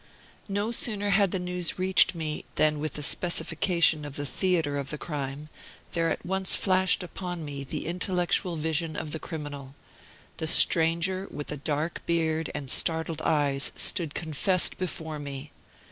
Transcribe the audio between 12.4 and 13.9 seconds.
and startled eyes